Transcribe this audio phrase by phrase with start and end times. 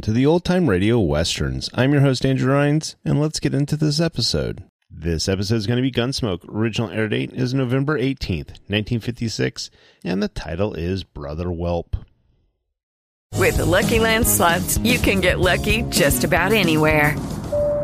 [0.00, 1.68] Welcome to the Old Time Radio Westerns.
[1.74, 4.64] I'm your host, Andrew Rhynes, and let's get into this episode.
[4.90, 6.48] This episode is going to be Gunsmoke.
[6.48, 9.68] Original air date is November 18th, 1956,
[10.02, 11.96] and the title is Brother Whelp.
[13.36, 17.14] With the Lucky Land slots, you can get lucky just about anywhere.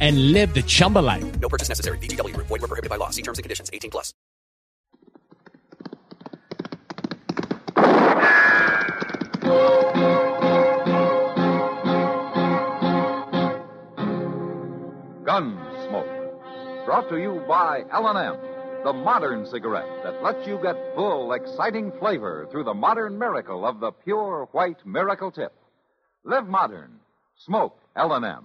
[0.00, 1.24] and live the Chumba life.
[1.40, 1.98] No purchase necessary.
[1.98, 2.36] VGW.
[2.36, 3.10] Void were prohibited by law.
[3.10, 3.70] See terms and conditions.
[3.72, 4.14] 18 plus.
[15.24, 16.86] Gunsmoke.
[16.86, 18.36] Brought to you by L&M
[18.86, 23.80] the modern cigarette that lets you get full, exciting flavor through the modern miracle of
[23.80, 25.52] the pure white miracle tip.
[26.22, 27.00] Live modern.
[27.36, 28.44] Smoke L&M.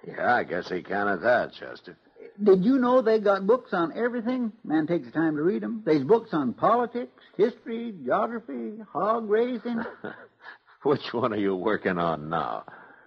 [0.06, 1.98] Yeah, I guess he can at that, Chester.
[2.44, 4.52] Did you know they got books on everything?
[4.64, 5.84] Man takes the time to read them.
[5.86, 9.84] There's books on politics, history, geography, hog raising.
[10.84, 12.66] Which one are you working on now?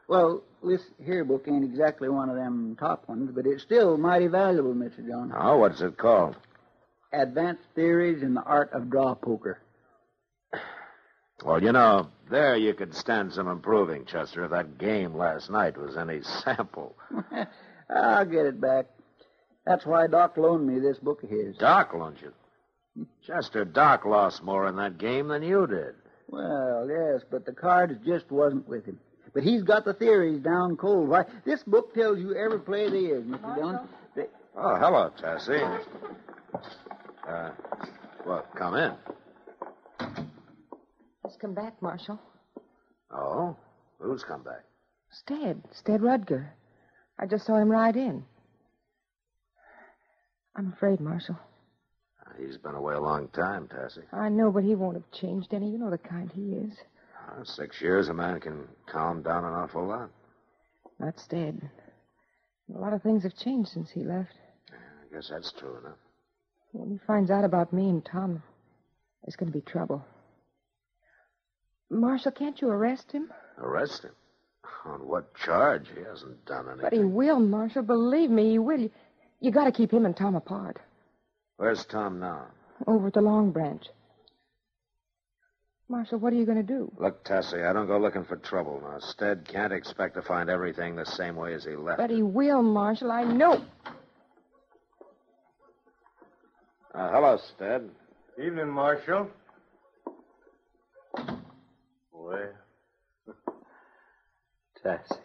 [0.09, 4.29] well, this here book ain't exactly one of them top ones, but it's still mighty
[4.29, 5.05] valuable, Mr.
[5.05, 5.33] Dillon.
[5.37, 6.37] Oh, what's it called?
[7.13, 9.59] Advanced Theories in the Art of Draw Poker.
[11.45, 15.77] Well, you know, there you could stand some improving, Chester, if that game last night
[15.77, 16.97] was any sample.
[17.91, 18.87] I'll get it back.
[19.67, 21.57] That's why Doc loaned me this book of his.
[21.57, 22.33] Doc loaned you?
[23.27, 25.95] Chester, Doc lost more in that game than you did.
[26.29, 28.99] Well, yes, but the cards just wasn't with him.
[29.35, 31.09] But he's got the theories down cold.
[31.09, 33.55] Why, this book tells you every play there is, Mr.
[33.55, 33.79] Dillon.
[34.15, 34.27] They-
[34.59, 35.61] Oh, hello, Tessie.
[37.29, 37.51] Uh,
[38.25, 38.93] well, come in.
[41.27, 42.21] Just come back, Marshal.
[43.11, 43.57] Oh?
[43.99, 44.63] Who's come back?
[45.11, 45.61] Stead.
[45.73, 46.51] Stead Rudger.
[47.19, 48.25] I just saw him ride in.
[50.55, 51.37] I'm afraid, Marshal.
[52.39, 54.03] He's been away a long time, Tessie.
[54.13, 55.69] I know, but he won't have changed any.
[55.69, 56.73] You know the kind he is.
[57.29, 60.11] Uh, six years, a man can calm down an awful lot.
[61.01, 61.61] Not Stead.
[62.73, 64.35] A lot of things have changed since he left.
[64.71, 65.99] I guess that's true enough.
[66.73, 68.43] When he finds out about me and Tom,
[69.25, 70.05] there's going to be trouble.
[71.91, 73.31] Marshal, can't you arrest him?
[73.59, 74.13] Arrest him?
[74.85, 75.87] On what charge?
[75.97, 76.83] He hasn't done anything.
[76.83, 77.83] But he will, Marshal.
[77.83, 78.79] Believe me, he will.
[78.81, 78.91] You,
[79.41, 80.79] you got to keep him and Tom apart.
[81.57, 82.47] Where's Tom now?
[82.87, 83.83] Over at the Long Branch.
[85.89, 86.91] Marshal, what are you going to do?
[86.99, 88.99] Look, Tessie, I don't go looking for trouble now.
[88.99, 91.99] Stead can't expect to find everything the same way as he left.
[91.99, 93.13] But he will, Marshal.
[93.13, 93.65] I know.
[96.93, 97.89] Uh, hello, Stead.
[98.39, 99.31] Evening, Marshal.
[102.27, 102.49] Well,
[104.85, 105.19] Tassie.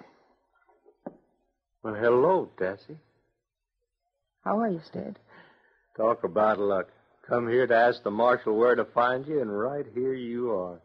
[1.83, 2.97] Well, hello, Tassie.
[4.43, 5.17] How are you, Stead?
[5.97, 6.89] Talk about luck.
[7.27, 10.79] Come here to ask the marshal where to find you, and right here you are.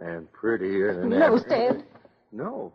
[0.00, 1.38] And prettier than No, ever.
[1.38, 1.84] Stead.
[2.32, 2.72] No.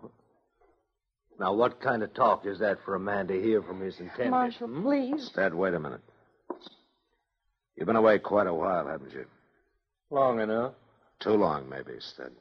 [1.39, 4.29] Now, what kind of talk is that for a man to hear from his intended?
[4.31, 4.83] Marshal, hmm?
[4.83, 5.27] please.
[5.33, 6.01] Stead, wait a minute.
[7.75, 9.25] You've been away quite a while, haven't you?
[10.09, 10.73] Long enough.
[11.19, 12.31] Too long, maybe, Stead.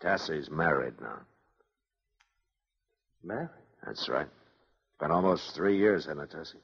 [0.00, 1.20] Tassie's married now.
[3.22, 3.48] Married?
[3.84, 4.28] That's right.
[4.98, 6.58] Been almost three years, hasn't it, Tessie?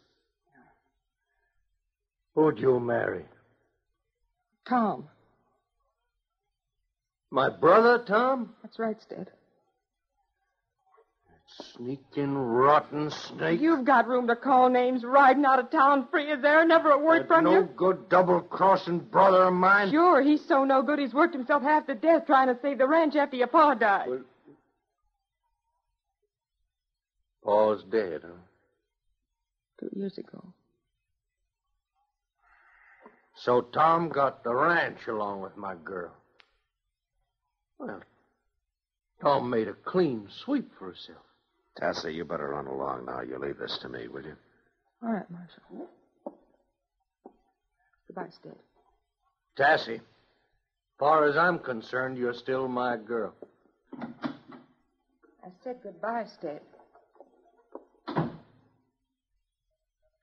[2.34, 3.24] Who'd you marry?
[4.68, 5.08] Tom.
[7.30, 8.54] My brother, Tom?
[8.62, 9.30] That's right, Stead.
[11.48, 13.60] Sneaking, rotten snake.
[13.60, 16.66] You've got room to call names riding out of town free as there.
[16.66, 17.68] Never a word That from no you.
[17.76, 19.90] good double-crossing brother of mine.
[19.90, 22.86] Sure, he's so no good he's worked himself half to death trying to save the
[22.86, 24.08] ranch after your pa died.
[27.44, 28.32] Pa's dead, huh?
[29.80, 30.42] Two years ago.
[33.36, 36.12] So Tom got the ranch along with my girl.
[37.78, 38.00] Well,
[39.22, 41.18] Tom made a clean sweep for himself.
[41.80, 43.20] Tassie, you better run along now.
[43.20, 44.36] You leave this to me, will you?
[45.02, 45.88] All right, Marshal.
[48.06, 48.56] Goodbye, Stead.
[49.58, 50.00] Tassie,
[50.98, 53.34] far as I'm concerned, you're still my girl.
[54.00, 56.60] I said goodbye, Stead.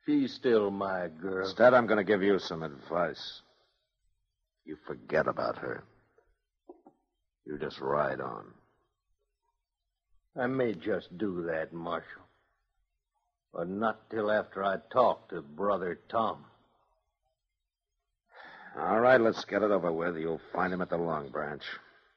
[0.05, 1.45] She's still my girl.
[1.45, 3.41] Instead, I'm going to give you some advice.
[4.65, 5.83] You forget about her.
[7.45, 8.45] You just ride on.
[10.35, 12.21] I may just do that, Marshal.
[13.53, 16.45] But not till after I talk to Brother Tom.
[18.77, 20.17] All right, let's get it over with.
[20.17, 21.61] You'll find him at the Long Branch.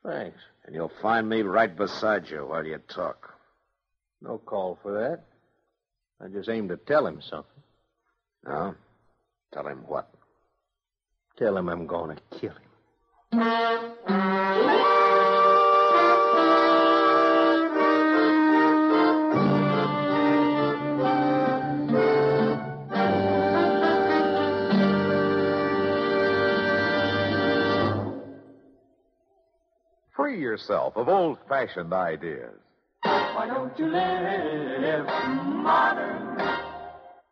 [0.02, 0.38] Thanks.
[0.64, 3.34] And you'll find me right beside you while you talk.
[4.22, 5.24] No call for that.
[6.24, 7.62] I just aim to tell him something.
[8.46, 8.74] No?
[9.52, 10.08] Tell him what?
[11.36, 12.54] Tell him I'm going to kill
[13.32, 14.92] him.
[30.56, 32.54] yourself of old fashioned ideas.
[33.02, 36.38] Why don't you live modern?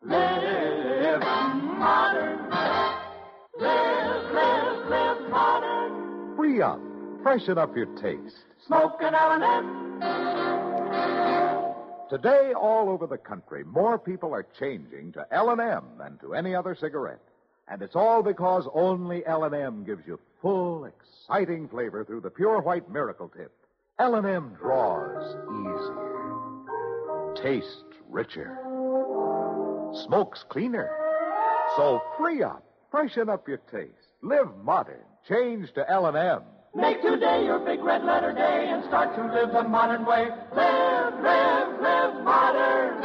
[0.02, 2.50] Live modern.
[3.58, 6.36] Live, live, live modern.
[6.36, 6.78] Free up.
[7.22, 8.44] Freshen up your taste.
[8.66, 10.00] Smoke an L&M.
[12.10, 16.76] Today, all over the country, more people are changing to L&M than to any other
[16.78, 17.22] cigarette.
[17.68, 22.90] And it's all because only L&M gives you full, exciting flavor through the pure white
[22.90, 23.52] miracle tip.
[23.98, 25.34] L&M draws
[27.36, 28.58] easier, tastes richer,
[30.06, 30.90] smokes cleaner.
[31.76, 36.42] So free up, freshen up your taste, live modern, change to L&M.
[36.74, 40.26] Make today your big red letter day and start to live the modern way.
[40.54, 43.00] Live, live, live modern.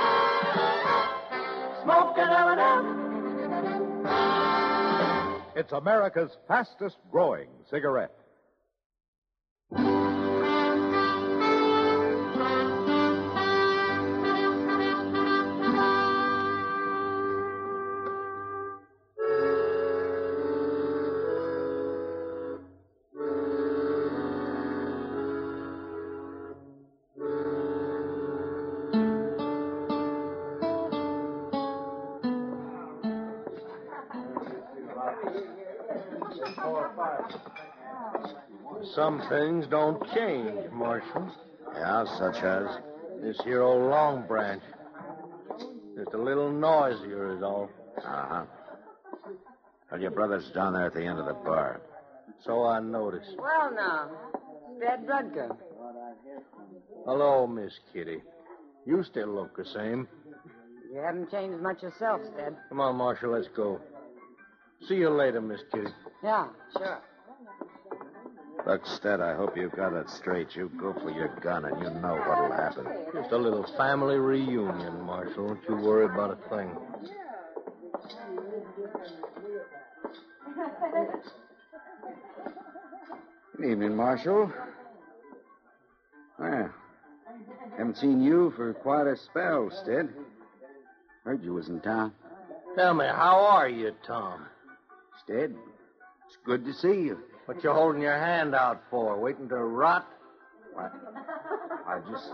[1.83, 3.08] Smoke an L&M.
[5.59, 8.15] It's America's fastest growing cigarette.
[38.95, 41.31] Some things don't change, Marshal.
[41.75, 42.67] Yeah, such as?
[43.21, 44.63] This here old Long Branch.
[45.95, 47.69] Just a little noisier is all.
[47.97, 48.45] Uh-huh.
[49.91, 51.81] Well, your brother's down there at the end of the bar.
[52.45, 53.35] So I noticed.
[53.37, 54.09] Well, now,
[54.77, 55.57] Stead Rudker.
[57.05, 58.21] Hello, Miss Kitty.
[58.85, 60.07] You still look the same.
[60.91, 62.55] You haven't changed much yourself, Stead.
[62.69, 63.79] Come on, Marshal, let's go.
[64.87, 65.91] See you later, Miss Kitty.
[66.23, 67.01] Yeah, sure.
[68.69, 70.55] Look, Stead, I hope you've got it straight.
[70.55, 72.85] You go for your gun, and you know what'll happen.
[73.15, 75.55] Just a little family reunion, Marshal.
[75.55, 76.69] Don't you worry about a thing.
[83.57, 84.53] Good evening, Marshal.
[86.37, 86.69] Well,
[87.75, 90.09] haven't seen you for quite a spell, Stead.
[91.23, 92.13] Heard you was in town.
[92.75, 94.45] Tell me, how are you, Tom?
[95.23, 95.55] Stead,
[96.27, 97.17] it's good to see you.
[97.49, 99.19] What you holding your hand out for?
[99.19, 100.05] Waiting to rot?
[100.77, 102.29] I just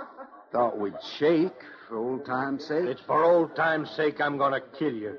[0.52, 1.54] thought we'd shake
[1.88, 2.84] for old time's sake.
[2.84, 5.16] It's for old time's sake I'm going to kill you.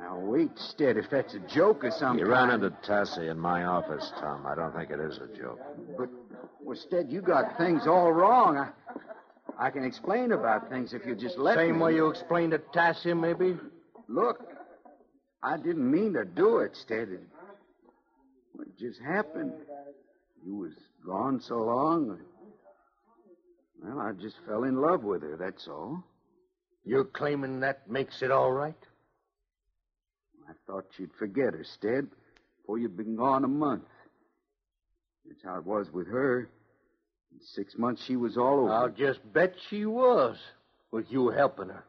[0.00, 2.24] Now, wait, Stead, if that's a joke or something.
[2.24, 4.46] You ran into Tassie in my office, Tom.
[4.46, 5.60] I don't think it is a joke.
[5.98, 6.08] But,
[6.62, 8.56] well, Stead, you got things all wrong.
[8.56, 8.70] I,
[9.58, 11.82] I can explain about things if you just let Same me.
[11.82, 13.58] way you explained to Tassie, maybe?
[14.08, 14.38] Look,
[15.42, 17.08] I didn't mean to do it, Stead.
[18.60, 19.52] It just happened.
[20.44, 20.72] You was
[21.06, 22.18] gone so long.
[23.82, 26.04] Well, I just fell in love with her, that's all.
[26.84, 28.76] You're claiming that makes it all right?
[30.48, 32.08] I thought you'd forget her, Stead,
[32.60, 33.84] before you'd been gone a month.
[35.26, 36.40] That's how it was with her.
[37.32, 38.72] In six months, she was all over.
[38.72, 40.36] I'll just bet she was,
[40.90, 41.84] with you helping her.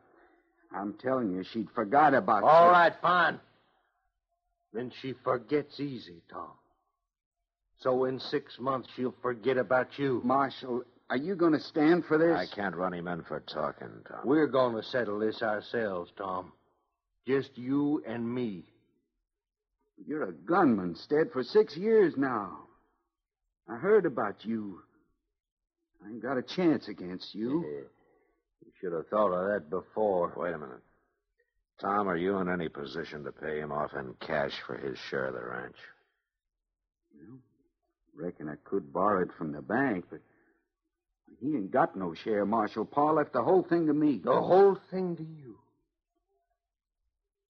[0.75, 2.72] I'm telling you, she'd forgot about All you.
[2.72, 3.39] right, fine.
[4.74, 6.51] Then she forgets easy, Tom.
[7.80, 10.22] So in six months, she'll forget about you.
[10.24, 12.51] Marshal, are you going to stand for this?
[12.51, 14.22] I can't run him in for talking, Tom.
[14.25, 16.53] We're going to settle this ourselves, Tom.
[17.27, 18.63] Just you and me.
[20.08, 22.60] You're a gunman, Stead, for six years now.
[23.70, 24.80] I heard about you.
[26.03, 27.63] I ain't got a chance against you.
[28.65, 30.34] You should have thought of that before.
[30.36, 30.82] Wait a minute.
[31.84, 35.25] Tom, are you in any position to pay him off in cash for his share
[35.25, 35.75] of the ranch?
[37.13, 37.40] Well,
[38.16, 40.22] reckon I could borrow it from the bank, but
[41.42, 42.86] he ain't got no share, Marshal.
[42.86, 44.22] Pa left the whole thing to me.
[44.24, 45.58] The whole thing to you.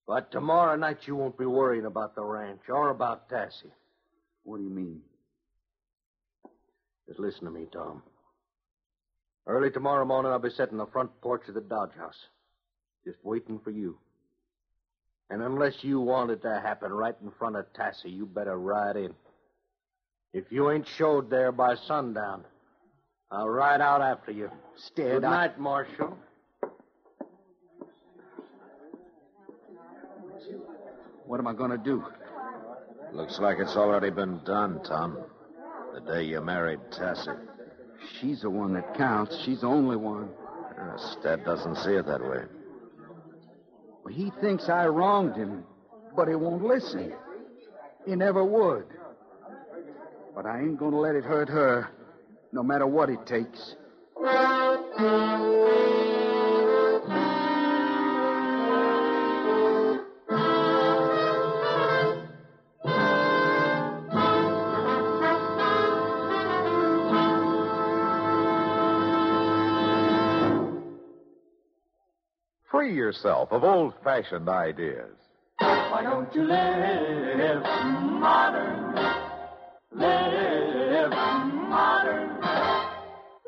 [0.07, 3.71] But tomorrow night you won't be worrying about the ranch or about Tassie.
[4.45, 5.01] What do you mean?
[7.07, 8.01] Just listen to me, Tom.
[9.45, 12.17] Early tomorrow morning, I'll be sitting on the front porch of the Dodge House,
[13.05, 13.99] just waiting for you.
[15.33, 18.97] And unless you want it to happen right in front of Tassie, you better ride
[18.97, 19.15] in.
[20.31, 22.43] If you ain't showed there by sundown,
[23.31, 24.51] I'll ride out after you.
[24.75, 26.15] Stead, Good night, Marshal.
[31.25, 32.05] What am I going to do?
[33.11, 35.17] Looks like it's already been done, Tom.
[35.95, 37.39] The day you married Tassie.
[38.21, 39.41] She's the one that counts.
[39.43, 40.29] She's the only one.
[40.79, 42.43] Uh, Stead doesn't see it that way.
[44.09, 45.63] He thinks I wronged him,
[46.15, 47.13] but he won't listen.
[48.05, 48.85] He never would.
[50.35, 51.89] But I ain't to let it hurt her,
[52.51, 53.75] no matter what it takes.
[72.73, 75.11] Free yourself of old fashioned ideas.
[75.59, 77.61] Why don't you live
[78.19, 78.95] modern?
[79.91, 82.29] Live modern.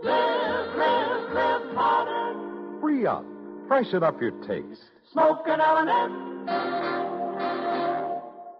[0.04, 2.80] Live, live, live modern.
[2.80, 3.26] Free up.
[3.68, 4.92] Freshen up your taste.
[5.12, 6.46] Smoke an L&M.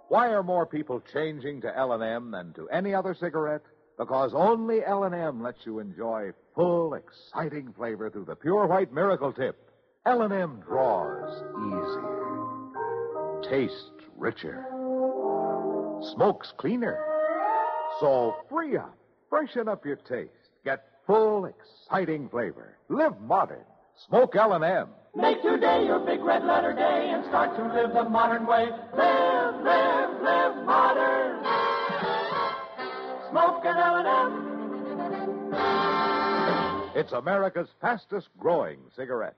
[0.08, 3.62] Why are more people changing to L&M than to any other cigarette?
[4.00, 9.62] Because only L&M lets you enjoy full, exciting flavor through the pure white miracle tip.
[10.06, 14.64] L&M draws easier, tastes richer,
[16.14, 17.04] smokes cleaner.
[18.00, 18.96] So free up,
[19.32, 20.30] freshen up your taste,
[20.64, 22.78] get full, exciting flavor.
[22.88, 23.66] Live modern.
[24.08, 24.90] Smoke L&M.
[25.16, 28.70] Make today your big red letter day and start to live the modern way.
[28.96, 31.44] Live, live, live modern.
[33.32, 34.52] Smoke an L&M.
[36.94, 39.36] It's America's fastest growing cigarette.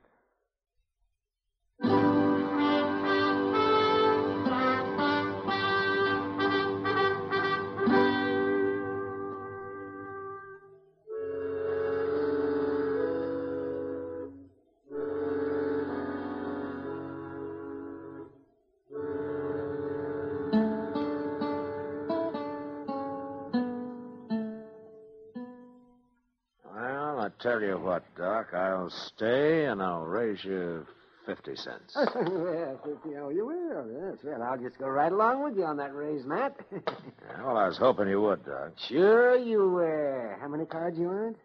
[27.47, 30.85] Tell you what, Doc, I'll stay and I'll raise you
[31.25, 31.95] 50 cents.
[31.95, 33.15] yeah, fifty.
[33.17, 33.87] Oh, you will.
[33.89, 36.55] Yes, well, I'll just go right along with you on that raise, Matt.
[37.29, 38.71] Yeah, well, I was hoping you would, Doc.
[38.87, 40.35] sure you will.
[40.39, 41.35] How many cards you want?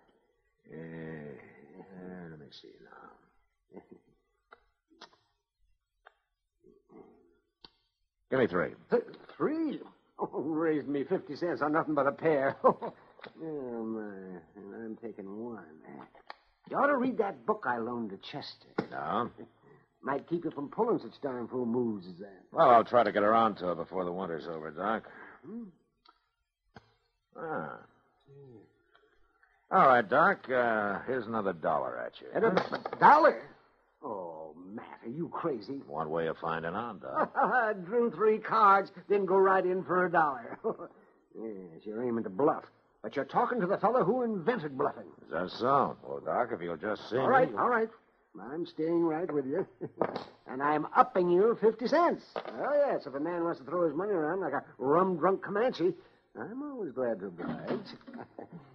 [0.71, 2.69] Yeah, let me see
[3.75, 3.81] now.
[8.31, 8.75] Give me three.
[9.37, 9.81] Three?
[10.21, 12.57] Oh, raised me fifty cents on nothing but a pair.
[12.65, 12.93] oh,
[13.43, 14.39] my.
[14.57, 15.65] And I'm taking one.
[16.73, 18.89] You ought to read that book I loaned to Chester.
[18.91, 19.31] No?
[20.03, 22.41] Might keep you from pulling such darn fool moves as that.
[22.51, 25.07] Well, I'll try to get around to it before the winter's over, Doc.
[25.45, 25.65] Hmm.
[27.37, 27.77] Ah.
[29.71, 30.49] All right, Doc.
[30.49, 32.29] Uh, here's another dollar at you.
[32.35, 33.43] And a dollar?
[34.03, 35.83] Oh, Matt, are you crazy?
[35.87, 37.85] One way of finding out, Doc.
[37.85, 40.59] Drew three cards, then go right in for a dollar.
[41.39, 42.65] yes, you're aiming to bluff.
[43.03, 45.09] But you're talking to the fellow who invented bluffing.
[45.25, 45.97] Is that so?
[46.05, 47.89] Well, Doc, if you'll just see All me- right, all right.
[48.41, 49.67] I'm staying right with you.
[50.47, 52.23] and I'm upping you 50 cents.
[52.37, 55.43] Oh, yes, if a man wants to throw his money around like a rum drunk
[55.43, 55.93] Comanche,
[56.39, 57.87] I'm always glad to oblige.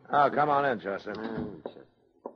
[0.09, 1.13] Oh, come on in, Chester.
[1.17, 2.31] Oh,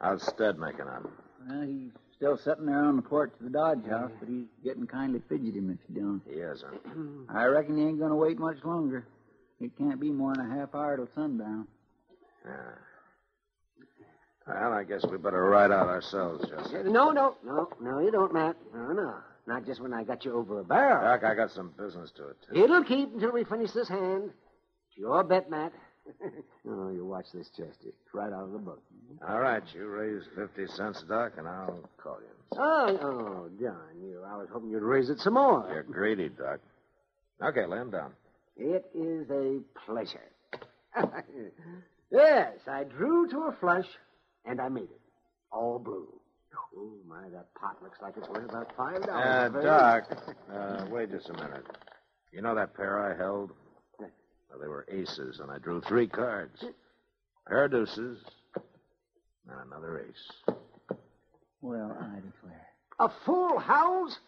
[0.00, 1.08] How's Stead making out?
[1.48, 4.84] Well, he's still sitting there on the porch of the Dodge House, but he's getting
[4.88, 5.78] kindly fidgety, Mr.
[5.94, 6.20] Dillon.
[6.28, 6.76] He is, huh?
[7.28, 9.06] I reckon he ain't going to wait much longer.
[9.60, 11.66] It can't be more than a half hour till sundown.
[12.44, 12.52] Yeah.
[14.46, 16.84] Well, I guess we better ride out ourselves, Chester.
[16.84, 18.56] No, no, no, no, you don't, Matt.
[18.74, 19.14] No, no.
[19.46, 21.02] Not just when I got you over a barrel.
[21.02, 22.64] Doc, I got some business to attend.
[22.64, 24.30] It'll keep until we finish this hand.
[24.88, 25.72] It's your bet, Matt.
[26.68, 27.88] oh, you watch this, Chester.
[27.88, 28.82] It's right out of the book.
[29.26, 32.58] All right, you raise 50 cents, Doc, and I'll call you.
[32.58, 34.22] Oh, oh, John, you.
[34.26, 35.66] I was hoping you'd raise it some more.
[35.72, 36.60] You're greedy, Doc.
[37.42, 38.12] Okay, lay him down.
[38.56, 40.30] It is a pleasure.
[42.10, 43.86] yes, I drew to a flush,
[44.44, 45.00] and I made it.
[45.50, 46.08] All blue.
[46.76, 49.64] Oh, my, that pot looks like it's worth about five Uh, dollars.
[49.64, 51.64] Doc, uh, wait just a minute.
[52.32, 53.52] You know that pair I held?
[53.98, 56.64] Well, they were aces, and I drew three cards.
[57.48, 58.18] Pair of deuces,
[59.48, 60.56] and another ace.
[61.60, 62.66] Well, I declare.
[63.00, 64.18] A full house?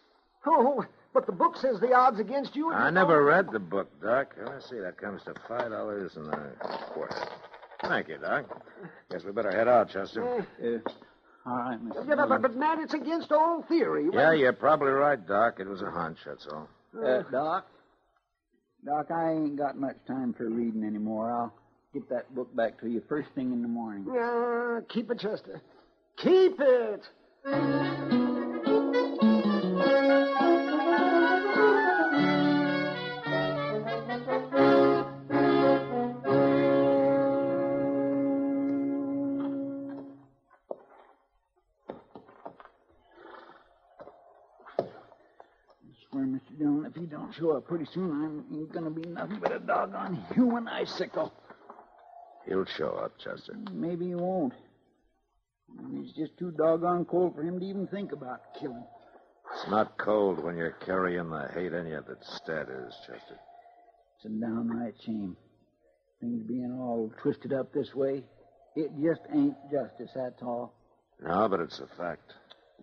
[0.45, 2.71] Oh, but the book says the odds against you.
[2.71, 4.35] I never read the book, Doc.
[4.45, 6.53] Let's see, that comes to five dollars and a
[6.93, 7.27] quarter.
[7.81, 8.45] Thank you, Doc.
[9.11, 10.45] Guess we better head out, Chester.
[10.61, 10.77] Eh.
[10.85, 10.89] Uh,
[11.49, 11.95] all right, Mr.
[11.95, 12.29] Yeah, but, Dillon.
[12.29, 14.09] but, but, Matt, it's against all theory.
[14.11, 15.59] Yeah, you're probably right, Doc.
[15.59, 16.67] It was a hunch, that's all.
[16.97, 17.67] Uh, uh, Doc?
[18.85, 21.31] Doc, I ain't got much time for reading anymore.
[21.31, 21.53] I'll
[21.93, 24.05] get that book back to you first thing in the morning.
[24.13, 25.61] Yeah, keep it, Chester.
[26.17, 28.23] Keep it.
[47.37, 50.23] If he don't show up pretty soon, I ain't gonna be nothing but a doggone
[50.33, 51.33] human icicle.
[52.47, 53.55] He'll show up, Chester.
[53.71, 54.53] Maybe he won't.
[55.75, 58.85] Maybe it's just too doggone cold for him to even think about killing.
[59.53, 63.39] It's not cold when you're carrying the hate in you that Stead is, Chester.
[64.17, 65.37] It's a downright shame.
[66.21, 68.23] Things being all twisted up this way.
[68.75, 70.73] It just ain't justice, that's all.
[71.21, 72.33] No, but it's a fact.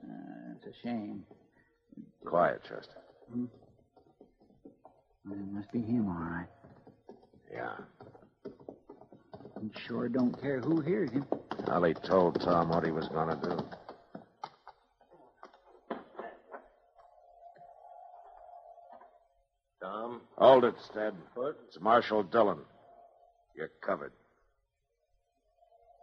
[0.02, 1.24] Uh, it's a shame.
[2.24, 3.00] Quiet, Chester.
[3.32, 3.44] Hmm?
[5.30, 6.46] It must be him, all right.
[7.52, 7.76] Yeah.
[9.60, 11.24] He sure don't care who hears him.
[11.66, 13.56] Well, he told Tom what he was going to do.
[19.80, 20.20] Tom?
[20.36, 21.14] Hold it, Stead.
[21.34, 21.58] What?
[21.68, 22.58] It's Marshal Dillon.
[23.56, 24.12] You're covered.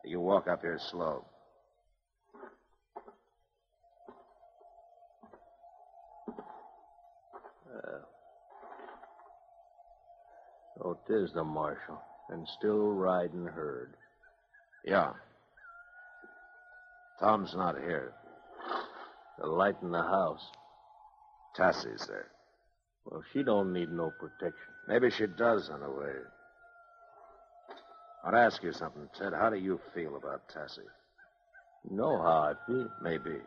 [0.04, 1.26] You walk up here slow.
[7.72, 8.00] Uh,
[10.84, 13.94] oh, tis the marshal, and still riding herd.
[14.86, 15.14] Yeah.
[17.20, 18.14] Tom's not here.
[19.40, 20.44] The light in the house.
[21.58, 22.28] Tassie's there.
[23.06, 24.74] Well, she don't need no protection.
[24.88, 26.14] Maybe she does in a way.
[28.24, 29.34] I'd ask you something, Stead.
[29.34, 30.80] How do you feel about Tassie?
[31.90, 32.88] Know how I feel.
[33.02, 33.38] Maybe.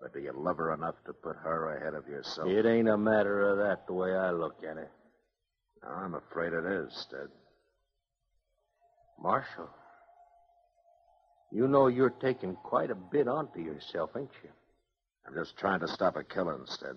[0.00, 2.48] But do you love her enough to put her ahead of yourself?
[2.48, 4.90] It ain't a matter of that the way I look at it.
[5.86, 7.28] I'm afraid it is, Stead.
[9.20, 9.68] Marshal,
[11.52, 14.50] you know you're taking quite a bit onto yourself, ain't you?
[15.26, 16.96] I'm just trying to stop a killing, Stead.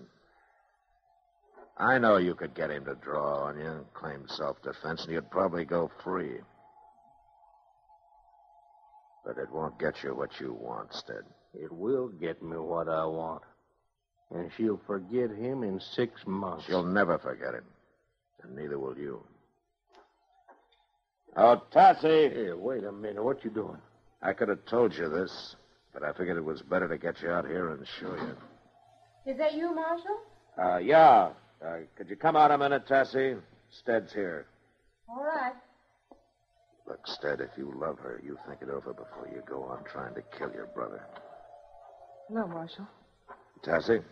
[1.78, 5.30] I know you could get him to draw on you and claim self-defense, and you'd
[5.30, 6.38] probably go free.
[9.24, 11.22] But it won't get you what you want, Stead.
[11.54, 13.42] It will get me what I want.
[14.30, 16.66] And she'll forget him in six months.
[16.66, 17.64] She'll never forget him.
[18.42, 19.22] And neither will you.
[21.36, 22.32] Oh, Tassie!
[22.32, 23.22] Here, wait a minute.
[23.22, 23.78] What you doing?
[24.22, 25.56] I could have told you this,
[25.92, 29.32] but I figured it was better to get you out here and show you.
[29.32, 30.18] Is that you, Marshal?
[30.60, 31.30] Uh, yeah.
[31.64, 33.38] Uh, could you come out a minute, Tassie?
[33.70, 34.46] Stead's here.
[35.08, 35.52] All right.
[36.86, 40.14] Look, Stead, if you love her, you think it over before you go on trying
[40.14, 41.02] to kill your brother.
[42.30, 42.88] No, Marshal.
[43.62, 44.02] Tassie?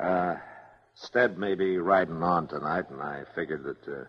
[0.00, 0.36] Uh,
[1.00, 4.04] Stead may be riding on tonight, and I figured that, uh,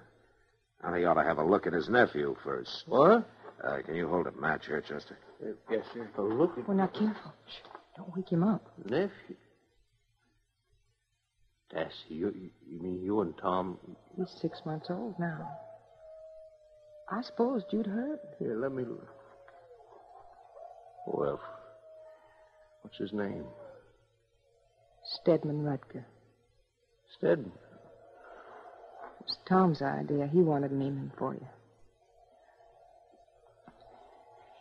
[0.84, 2.84] well, he ought to have a look at his nephew first.
[2.88, 3.30] What?
[3.64, 5.18] Uh, can you hold a match here, Chester?
[5.70, 6.10] yes, sir.
[6.18, 6.66] Oh, look at him.
[6.68, 7.34] Well, now, careful.
[7.48, 7.68] Shh.
[7.96, 8.66] Don't wake him up.
[8.86, 9.36] nephew.
[11.72, 13.78] Tassie, you, you, you mean you and Tom?
[14.18, 15.48] He's six months old now.
[17.12, 18.18] I supposed you'd heard.
[18.40, 19.08] Here, let me look.
[21.06, 21.40] Well,
[22.82, 23.46] what's his name?
[25.04, 26.06] Stedman Rutger.
[27.20, 27.52] Stedman.
[29.20, 30.28] It was Tom's idea.
[30.28, 31.46] He wanted an evening for you.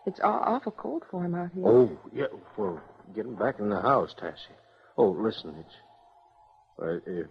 [0.06, 1.64] It's aw- awful cold for him out here.
[1.66, 2.26] Oh, yeah.
[2.56, 2.80] Well,
[3.14, 4.56] get him back in the house, Tassie.
[4.96, 5.74] Oh, listen, it's.
[6.80, 7.22] Uh,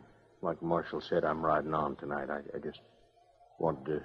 [0.41, 2.29] like Marshall said, I'm riding on tonight.
[2.29, 2.79] I, I just
[3.59, 4.03] wanted to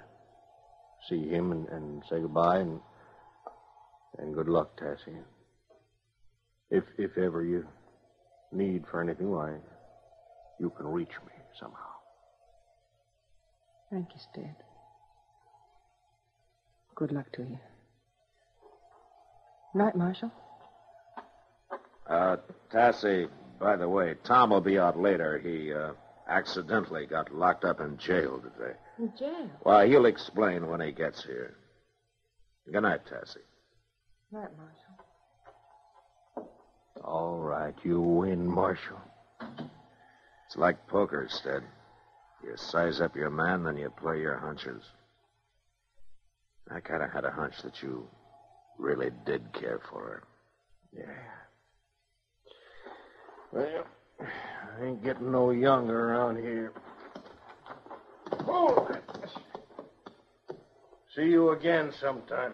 [1.07, 2.79] see him and, and say goodbye and
[4.17, 5.21] and good luck, Tassie.
[6.69, 7.67] If if ever you
[8.51, 9.57] need for anything, why
[10.63, 11.91] you can reach me somehow.
[13.91, 14.55] Thank you, Stead.
[16.95, 17.59] Good luck to you.
[19.75, 20.31] Night, Marshal.
[22.07, 22.37] Uh,
[22.71, 23.27] Tassie,
[23.59, 25.37] by the way, Tom will be out later.
[25.37, 25.91] He, uh,
[26.29, 28.77] accidentally got locked up in jail today.
[28.99, 29.49] In jail.
[29.65, 31.55] Well, he'll explain when he gets here.
[32.71, 33.43] Good night, Tassie.
[34.31, 34.93] Night, Marshal.
[37.03, 39.01] All right, you win, Marshal.
[40.53, 41.63] It's like poker, Stead.
[42.43, 44.83] You size up your man, then you play your hunches.
[46.69, 48.07] I kind of had a hunch that you
[48.77, 50.23] really did care for her.
[50.95, 51.05] Yeah.
[53.51, 53.83] Well,
[54.21, 56.71] I ain't getting no younger around here.
[58.47, 58.87] Oh!
[61.15, 62.53] See you again sometime.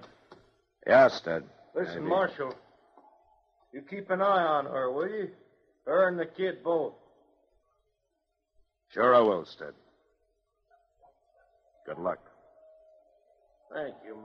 [0.87, 1.43] Yeah, Stead.
[1.75, 2.07] Listen, Maybe.
[2.07, 2.53] Marshal,
[3.73, 5.31] you keep an eye on her, will you?
[5.85, 6.93] Her and the kid both.
[8.93, 9.73] Sure I will, Stead.
[11.85, 12.19] Good luck.
[13.73, 14.15] Thank you,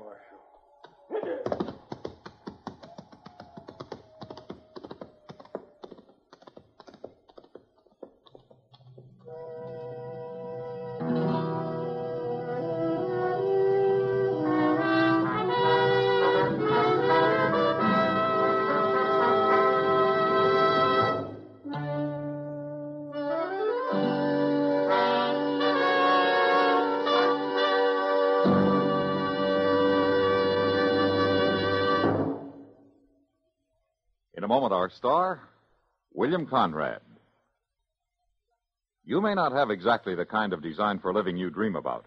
[1.10, 1.70] Marshal.
[34.96, 35.48] star,
[36.12, 37.00] William Conrad.
[39.04, 42.06] You may not have exactly the kind of design for living you dream about,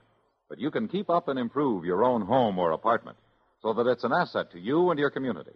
[0.49, 3.17] but you can keep up and improve your own home or apartment
[3.61, 5.55] so that it's an asset to you and your community.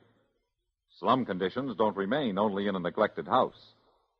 [1.00, 3.74] Slum conditions don't remain only in a neglected house.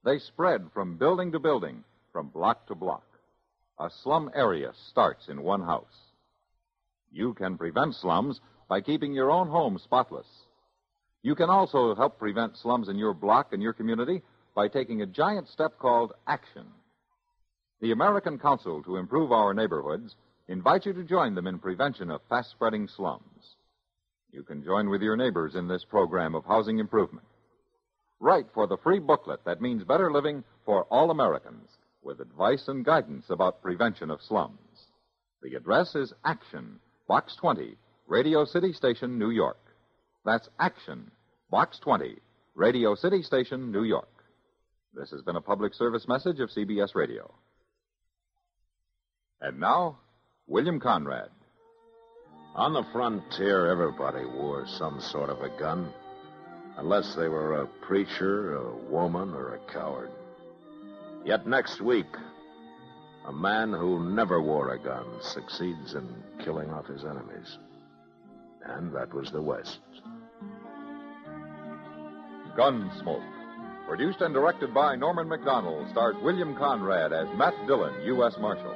[0.04, 3.06] They spread from building to building, from block to block.
[3.80, 6.12] A slum area starts in one house.
[7.12, 10.28] You can prevent slums by keeping your own home spotless.
[11.24, 14.22] You can also help prevent slums in your block and your community
[14.56, 16.66] by taking a giant step called action.
[17.80, 20.16] The American Council to Improve Our Neighborhoods
[20.48, 23.56] invites you to join them in prevention of fast spreading slums.
[24.32, 27.28] You can join with your neighbors in this program of housing improvement.
[28.20, 31.70] Write for the free booklet that means better living for all Americans
[32.04, 34.88] with advice and guidance about prevention of slums.
[35.42, 37.76] The address is Action, Box 20,
[38.08, 39.58] Radio City Station, New York.
[40.24, 41.10] That's Action,
[41.50, 42.16] Box 20,
[42.54, 44.08] Radio City Station, New York.
[44.94, 47.34] This has been a public service message of CBS Radio.
[49.40, 49.98] And now,
[50.46, 51.30] William Conrad.
[52.54, 55.92] On the frontier, everybody wore some sort of a gun,
[56.78, 60.12] unless they were a preacher, a woman, or a coward.
[61.26, 62.14] Yet next week,
[63.26, 66.08] a man who never wore a gun succeeds in
[66.44, 67.58] killing off his enemies.
[68.66, 69.80] And that was the West.
[72.58, 73.24] Gunsmoke.
[73.88, 78.36] Produced and directed by Norman Macdonnell, stars William Conrad as Matt Dillon, U.S.
[78.40, 78.76] Marshal.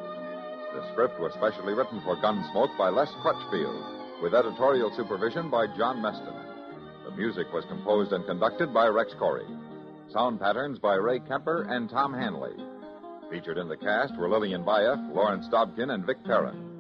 [0.74, 5.98] The script was specially written for Gunsmoke by Les Crutchfield, with editorial supervision by John
[5.98, 6.36] Meston.
[7.06, 9.46] The music was composed and conducted by Rex Koury.
[10.12, 12.56] Sound patterns by Ray Kemper and Tom Hanley.
[13.30, 16.75] Featured in the cast were Lillian Buyeff, Lawrence Dobkin, and Vic Perrin.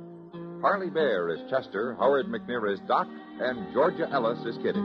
[0.65, 3.07] Parley Baer is Chester, Howard McNear is Doc,
[3.39, 4.81] and Georgia Ellis is Kitty.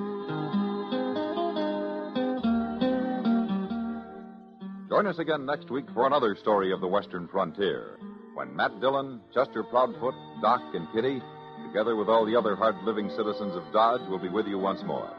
[4.90, 7.96] Join us again next week for another story of the Western frontier,
[8.34, 10.12] when Matt Dillon, Chester Proudfoot,
[10.42, 11.22] Doc, and Kitty,
[11.68, 14.82] together with all the other hard living citizens of Dodge, will be with you once
[14.84, 15.10] more.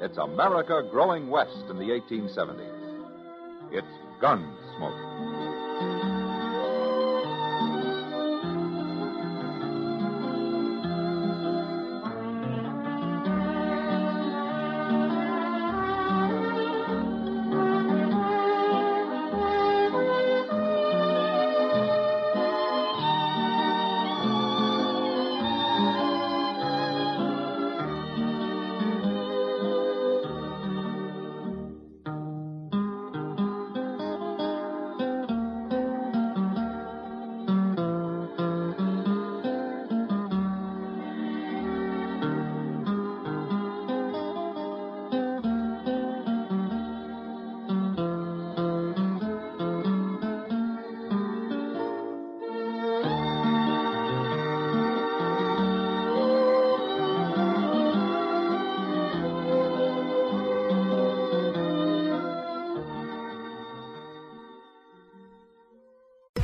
[0.00, 3.72] It's America growing west in the 1870s.
[3.72, 3.88] It's
[4.22, 6.13] Gunsmoke.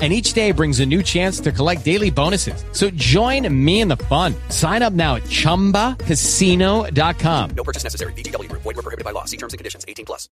[0.00, 2.64] and each day brings a new chance to collect daily bonuses.
[2.70, 4.36] So join me in the fun.
[4.48, 7.50] Sign up now at ChumbaCasino.com.
[7.56, 8.12] No purchase necessary.
[8.12, 8.62] VGW Group.
[8.62, 9.24] Void were prohibited by law.
[9.24, 9.84] See terms and conditions.
[9.88, 10.28] 18 plus.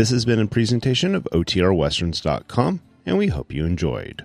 [0.00, 4.24] This has been a presentation of OTRWesterns.com, and we hope you enjoyed.